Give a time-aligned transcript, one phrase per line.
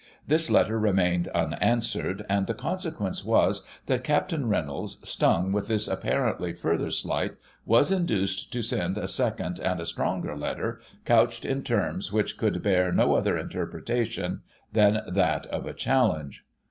[0.25, 4.33] This letter remained unanswered, smd the consequence was, that Capt.
[4.35, 7.35] Reynolds, stung with this apparently further slight,
[7.67, 12.63] was induced to send a second and a stronger letter, couched in terms which could
[12.63, 14.41] bear no other interpretation
[14.73, 16.45] than that of a challenge.